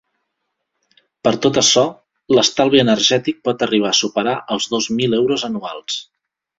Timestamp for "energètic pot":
2.87-3.69